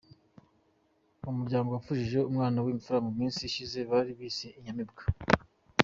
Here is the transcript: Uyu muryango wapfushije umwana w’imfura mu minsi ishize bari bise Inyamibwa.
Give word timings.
Uyu 1.21 1.37
muryango 1.39 1.69
wapfushije 1.71 2.19
umwana 2.29 2.57
w’imfura 2.65 2.99
mu 3.05 3.11
minsi 3.19 3.39
ishize 3.49 3.79
bari 3.91 4.11
bise 4.19 4.47
Inyamibwa. 4.59 5.03